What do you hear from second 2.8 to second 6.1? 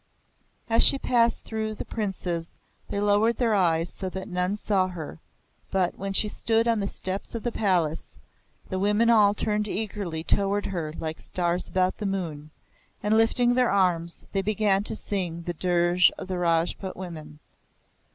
they lowered their eyes so that none saw her; but